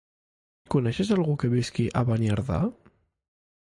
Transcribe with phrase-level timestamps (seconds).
[0.75, 2.63] Coneixes algú que visqui a Beniardà?